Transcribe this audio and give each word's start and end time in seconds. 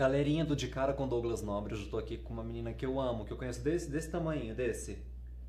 Galerinha 0.00 0.46
do 0.46 0.56
De 0.56 0.66
Cara 0.66 0.94
com 0.94 1.06
Douglas 1.06 1.42
Nobre, 1.42 1.74
eu 1.74 1.90
tô 1.90 1.98
aqui 1.98 2.16
com 2.16 2.32
uma 2.32 2.42
menina 2.42 2.72
que 2.72 2.86
eu 2.86 2.98
amo, 2.98 3.26
que 3.26 3.34
eu 3.34 3.36
conheço 3.36 3.60
desse, 3.60 3.90
desse 3.90 4.10
tamanho, 4.10 4.54
desse. 4.54 5.04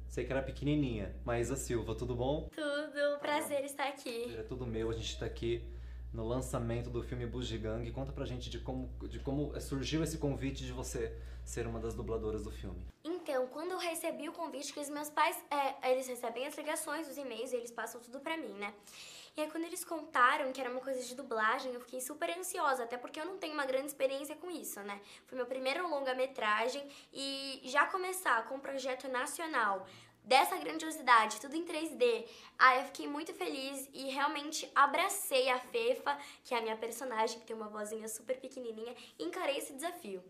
Sei 0.09 0.26
que 0.26 0.32
era 0.34 0.41
pequenininha. 0.41 1.16
Maísa 1.23 1.55
Silva, 1.55 1.96
tudo 1.96 2.14
bom? 2.14 2.50
Tudo, 2.54 3.20
prazer 3.22 3.64
estar 3.64 3.88
aqui. 3.88 4.36
É 4.38 4.44
tudo 4.44 4.68
meu, 4.68 4.90
a 4.90 4.94
gente 4.94 5.18
tá 5.18 5.26
aqui 5.26 5.64
no 6.14 6.27
lançamento 6.27 6.90
do 6.90 7.02
filme 7.02 7.26
Bugigang. 7.26 7.90
Conta 7.94 8.12
pra 8.12 8.26
gente 8.26 8.50
de 8.50 8.59
como, 8.59 8.90
de 9.08 9.20
como 9.20 9.58
surgiu 9.62 10.04
esse 10.04 10.18
convite 10.18 10.66
de 10.66 10.73
você 10.73 11.18
ser 11.45 11.66
uma 11.66 11.80
das 11.80 11.94
dubladoras 11.94 12.44
do 12.44 12.52
filme. 12.52 12.86
Então, 13.05 13.48
quando 13.48 13.72
eu 13.72 13.77
recebi 13.77 14.27
o 14.27 14.34
convite, 14.34 14.73
que 14.73 14.81
os 14.81 14.90
meus 14.90 15.09
pais, 15.09 15.41
é, 15.49 15.94
eles 15.94 16.05
recebem 16.09 16.45
as 16.45 16.58
ligações, 16.58 17.08
os 17.08 17.18
e-mails, 17.18 17.54
e 17.54 17.55
eles 17.55 17.72
passam 17.72 18.02
tudo 18.02 18.20
pra 18.20 18.36
mim, 18.36 18.52
né? 18.55 18.73
E 19.35 19.41
aí 19.41 19.49
quando 19.49 19.63
eles 19.63 19.85
contaram 19.85 20.52
que 20.52 20.59
era 20.59 20.70
uma 20.70 20.81
coisa 20.81 21.02
de 21.02 21.16
dublagem, 21.16 21.73
eu 21.73 21.80
fiquei 21.80 22.02
super 22.02 22.30
ansiosa, 22.38 22.84
até 22.84 22.98
porque 22.98 23.20
eu 23.20 23.26
não 23.26 23.38
tenho 23.38 23.53
uma 23.53 23.66
grande 23.66 23.88
experiência 23.88 24.35
com 24.35 24.52
isso, 24.52 24.81
né? 24.81 24.99
Foi 25.26 25.38
meu 25.38 25.45
primeiro 25.45 25.89
longa-metragem 25.89 26.85
e 27.13 27.62
já 27.66 27.86
começar 27.86 28.45
com 28.48 28.55
um 28.55 28.59
projeto 28.59 29.08
nacional 29.08 29.88
dessa 30.23 30.58
grandiosidade, 30.58 31.39
tudo 31.39 31.55
em 31.55 31.66
3D. 31.66 32.25
Ah, 32.59 32.77
eu 32.77 32.86
fiquei 32.86 33.08
muito 33.08 33.34
feliz 33.34 33.89
e 33.94 34.09
realmente 34.09 34.70
abracei 34.75 35.50
a 35.50 35.59
Fefa, 35.59 36.17
que 36.44 36.53
é 36.53 36.59
a 36.59 36.61
minha 36.61 36.77
personagem, 36.77 37.39
que 37.39 37.45
tem 37.45 37.55
uma 37.55 37.70
vozinha 37.70 38.08
super 38.08 38.39
pequenininha, 38.39 38.94
e 39.17 39.23
encarei 39.23 39.58
esse 39.58 39.73
desafio. 39.73 40.22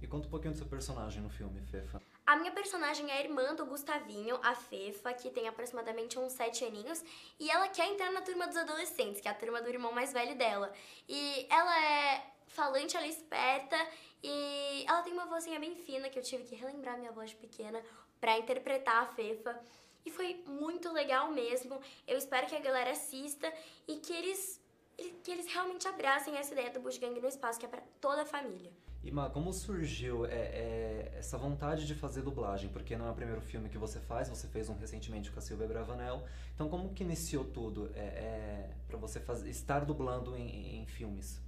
E 0.00 0.06
conta 0.06 0.26
um 0.26 0.30
pouquinho 0.30 0.52
do 0.52 0.58
seu 0.58 0.66
personagem 0.66 1.20
no 1.20 1.28
filme, 1.28 1.60
Fefa. 1.66 2.00
A 2.30 2.36
minha 2.36 2.52
personagem 2.52 3.10
é 3.10 3.14
a 3.14 3.20
irmã 3.20 3.56
do 3.56 3.66
Gustavinho, 3.66 4.38
a 4.40 4.54
Fefa, 4.54 5.12
que 5.12 5.30
tem 5.30 5.48
aproximadamente 5.48 6.16
uns 6.16 6.32
7 6.34 6.64
aninhos, 6.64 7.02
e 7.40 7.50
ela 7.50 7.66
quer 7.66 7.88
entrar 7.88 8.12
na 8.12 8.20
turma 8.20 8.46
dos 8.46 8.56
adolescentes, 8.56 9.20
que 9.20 9.26
é 9.26 9.32
a 9.32 9.34
turma 9.34 9.60
do 9.60 9.68
irmão 9.68 9.90
mais 9.90 10.12
velho 10.12 10.36
dela. 10.36 10.72
E 11.08 11.44
ela 11.50 11.76
é 11.84 12.24
falante, 12.46 12.96
ela 12.96 13.04
é 13.04 13.08
esperta, 13.08 13.76
e 14.22 14.84
ela 14.86 15.02
tem 15.02 15.12
uma 15.12 15.26
vozinha 15.26 15.58
bem 15.58 15.74
fina, 15.74 16.08
que 16.08 16.20
eu 16.20 16.22
tive 16.22 16.44
que 16.44 16.54
relembrar 16.54 16.96
minha 16.96 17.10
voz 17.10 17.30
de 17.30 17.36
pequena 17.36 17.82
para 18.20 18.38
interpretar 18.38 19.02
a 19.02 19.06
Fefa. 19.06 19.60
E 20.06 20.10
foi 20.12 20.40
muito 20.46 20.92
legal 20.92 21.32
mesmo. 21.32 21.82
Eu 22.06 22.16
espero 22.16 22.46
que 22.46 22.54
a 22.54 22.60
galera 22.60 22.92
assista 22.92 23.52
e 23.88 23.96
que 23.96 24.12
eles, 24.12 24.60
que 25.22 25.30
eles 25.30 25.46
realmente 25.46 25.86
abracem 25.88 26.36
essa 26.36 26.52
ideia 26.52 26.70
do 26.70 26.80
Bushgang 26.80 27.18
no 27.20 27.28
espaço, 27.28 27.58
que 27.58 27.66
é 27.66 27.68
para 27.68 27.82
toda 28.00 28.22
a 28.22 28.26
família. 28.26 28.70
E 29.02 29.10
Ma, 29.10 29.30
como 29.30 29.52
surgiu 29.52 30.26
é, 30.26 30.28
é, 30.30 31.12
essa 31.18 31.38
vontade 31.38 31.86
de 31.86 31.94
fazer 31.94 32.20
dublagem? 32.20 32.68
Porque 32.68 32.96
não 32.96 33.06
é 33.06 33.10
o 33.10 33.14
primeiro 33.14 33.40
filme 33.40 33.68
que 33.70 33.78
você 33.78 33.98
faz, 33.98 34.28
você 34.28 34.46
fez 34.46 34.68
um 34.68 34.76
recentemente 34.76 35.30
com 35.30 35.38
a 35.38 35.42
Silvia 35.42 35.66
Bravanel. 35.66 36.22
Então, 36.54 36.68
como 36.68 36.92
que 36.92 37.02
iniciou 37.02 37.44
tudo 37.44 37.90
é, 37.94 38.00
é 38.00 38.70
para 38.86 38.98
você 38.98 39.18
fazer, 39.18 39.48
estar 39.48 39.86
dublando 39.86 40.36
em, 40.36 40.82
em 40.82 40.86
filmes? 40.86 41.40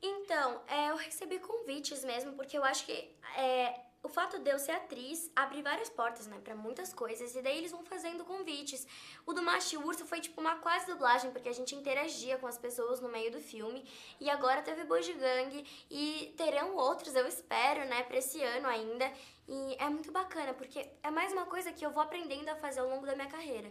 Então, 0.00 0.62
é, 0.68 0.90
eu 0.90 0.96
recebi 0.96 1.40
convites 1.40 2.04
mesmo, 2.04 2.32
porque 2.34 2.56
eu 2.56 2.62
acho 2.62 2.86
que 2.86 3.10
é, 3.36 3.74
o 4.02 4.08
fato 4.08 4.38
de 4.38 4.50
eu 4.50 4.58
ser 4.58 4.72
atriz 4.72 5.30
abre 5.36 5.62
várias 5.62 5.90
portas, 5.90 6.26
né, 6.26 6.40
para 6.42 6.54
muitas 6.54 6.92
coisas, 6.92 7.34
e 7.34 7.42
daí 7.42 7.58
eles 7.58 7.70
vão 7.70 7.84
fazendo 7.84 8.24
convites. 8.24 8.86
O 9.26 9.32
do 9.32 9.42
Macho 9.42 9.80
Urso 9.80 10.06
foi 10.06 10.20
tipo 10.20 10.40
uma 10.40 10.56
quase 10.56 10.86
dublagem, 10.86 11.30
porque 11.30 11.48
a 11.48 11.52
gente 11.52 11.74
interagia 11.74 12.38
com 12.38 12.46
as 12.46 12.56
pessoas 12.56 13.00
no 13.00 13.08
meio 13.08 13.30
do 13.30 13.40
filme, 13.40 13.84
e 14.18 14.30
agora 14.30 14.62
teve 14.62 14.84
Bojigang, 14.84 15.64
e 15.90 16.34
terão 16.36 16.76
outros, 16.76 17.14
eu 17.14 17.26
espero, 17.26 17.86
né, 17.88 18.02
pra 18.04 18.16
esse 18.16 18.42
ano 18.42 18.66
ainda, 18.66 19.12
e 19.46 19.76
é 19.78 19.88
muito 19.88 20.10
bacana, 20.10 20.54
porque 20.54 20.90
é 21.02 21.10
mais 21.10 21.32
uma 21.32 21.44
coisa 21.44 21.72
que 21.72 21.84
eu 21.84 21.90
vou 21.90 22.02
aprendendo 22.02 22.48
a 22.48 22.56
fazer 22.56 22.80
ao 22.80 22.88
longo 22.88 23.04
da 23.04 23.14
minha 23.14 23.28
carreira. 23.28 23.70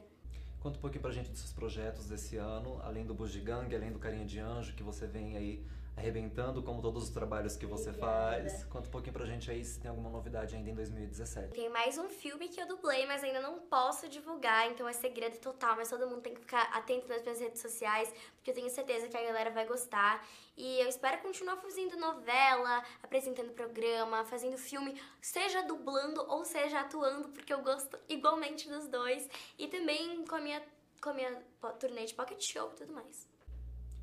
Conta 0.60 0.78
um 0.78 0.82
pouquinho 0.82 1.02
pra 1.02 1.12
gente 1.12 1.30
dos 1.30 1.40
seus 1.40 1.54
projetos 1.54 2.08
desse 2.08 2.36
ano, 2.36 2.82
além 2.84 3.06
do 3.06 3.14
Bugigang, 3.14 3.74
além 3.74 3.92
do 3.92 3.98
Carinha 3.98 4.26
de 4.26 4.40
Anjo, 4.40 4.76
que 4.76 4.84
você 4.84 5.08
vem 5.08 5.38
aí 5.38 5.66
arrebentando 6.00 6.64
como 6.64 6.82
todos 6.82 7.04
os 7.04 7.10
trabalhos 7.10 7.56
que 7.56 7.66
você 7.66 7.90
Obrigada. 7.90 8.42
faz. 8.42 8.64
Conta 8.66 8.88
um 8.88 8.92
pouquinho 8.92 9.14
pra 9.14 9.26
gente 9.26 9.52
aí 9.52 9.64
se 9.64 9.80
tem 9.80 9.90
alguma 9.90 10.10
novidade 10.10 10.56
ainda 10.56 10.70
em 10.70 10.74
2017. 10.74 11.54
Tem 11.54 11.70
mais 11.70 11.98
um 11.98 12.10
filme 12.10 12.48
que 12.48 12.60
eu 12.60 12.66
dublei, 12.66 13.06
mas 13.06 13.24
ainda 13.24 13.42
não 13.42 13.60
posso 13.60 14.08
divulgar, 14.08 14.72
então 14.72 14.88
é 14.88 14.94
segredo 14.94 15.38
total, 15.40 15.76
mas 15.76 15.90
todo 15.90 16.08
mundo 16.08 16.22
tem 16.22 16.34
que 16.34 16.40
ficar 16.40 16.64
atento 16.74 17.08
nas 17.08 17.22
minhas 17.22 17.40
redes 17.40 17.62
sociais, 17.62 18.12
porque 18.36 18.52
eu 18.52 18.56
tenho 18.56 18.70
certeza 18.70 19.08
que 19.08 19.18
a 19.18 19.24
galera 19.24 19.52
vai 19.52 19.66
gostar. 19.68 20.26
E 20.58 20.80
eu 20.82 20.88
espero 20.88 21.22
continuar 21.22 21.58
fazendo 21.58 21.98
novela, 21.98 22.84
apresentando 23.04 23.52
programa, 23.52 24.26
fazendo 24.26 24.58
filme, 24.58 25.00
seja 25.22 25.62
dublando 25.64 26.26
ou 26.30 26.44
seja 26.46 26.80
atuando, 26.80 27.30
porque 27.30 27.54
eu 27.54 27.62
gosto 27.62 27.98
igualmente 28.08 28.70
dos 28.70 28.88
dois. 28.88 29.30
E 29.58 29.68
também 29.68 30.26
com 30.26 30.36
a 30.36 30.40
minha, 30.42 30.62
com 31.02 31.10
a 31.10 31.14
minha 31.14 31.44
turnê 31.80 32.06
de 32.06 32.14
pocket 32.14 32.42
show 32.42 32.72
e 32.74 32.76
tudo 32.76 32.94
mais. 32.94 33.28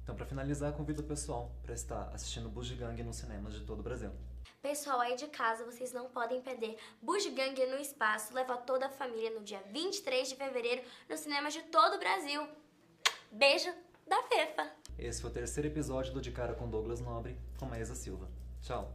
Então, 0.06 0.14
para 0.14 0.24
finalizar, 0.24 0.72
convido 0.72 1.00
o 1.00 1.04
pessoal 1.04 1.50
para 1.64 1.74
estar 1.74 2.12
assistindo 2.14 2.48
Bugigang 2.48 3.02
nos 3.02 3.16
cinemas 3.16 3.52
de 3.52 3.62
todo 3.62 3.80
o 3.80 3.82
Brasil. 3.82 4.12
Pessoal 4.62 5.00
aí 5.00 5.16
de 5.16 5.26
casa, 5.26 5.64
vocês 5.64 5.92
não 5.92 6.08
podem 6.08 6.40
perder 6.40 6.76
Bugigang 7.02 7.66
no 7.66 7.76
Espaço. 7.76 8.32
Leva 8.32 8.56
toda 8.56 8.86
a 8.86 8.88
família 8.88 9.30
no 9.30 9.40
dia 9.40 9.60
23 9.72 10.28
de 10.28 10.36
fevereiro 10.36 10.82
nos 11.10 11.18
cinemas 11.18 11.52
de 11.52 11.62
todo 11.62 11.96
o 11.96 11.98
Brasil. 11.98 12.46
Beijo 13.32 13.74
da 14.06 14.22
Fefa! 14.22 14.70
Esse 14.96 15.20
foi 15.20 15.28
o 15.28 15.34
terceiro 15.34 15.68
episódio 15.68 16.14
do 16.14 16.20
De 16.20 16.30
Cara 16.30 16.54
com 16.54 16.70
Douglas 16.70 17.00
Nobre, 17.00 17.36
com 17.58 17.66
Maísa 17.66 17.96
Silva. 17.96 18.28
Tchau! 18.62 18.94